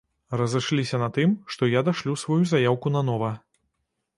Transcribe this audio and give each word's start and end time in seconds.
Разышліся 0.39 0.95
мы 1.01 1.01
на 1.03 1.09
тым, 1.17 1.35
што 1.55 1.69
я 1.73 1.83
дашлю 1.91 2.15
сваю 2.23 2.39
заяўку 2.53 2.97
нанова. 2.99 3.31